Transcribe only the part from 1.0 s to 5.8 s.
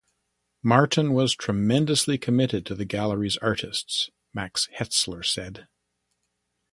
was tremendously committed to the gallery's artists," Max Hetzler said.